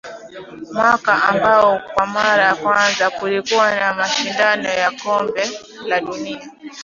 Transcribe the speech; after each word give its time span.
mwaka 0.75 1.23
ambao 1.23 1.79
kwa 1.93 2.05
mara 2.07 2.43
ya 2.47 2.55
kwanza 2.55 3.09
kulikuwa 3.09 3.67
na 3.75 3.93
mashindano 3.93 4.69
ya 4.69 4.91
Kombe 4.91 5.43
la 5.87 5.99
Dunia 6.01 6.51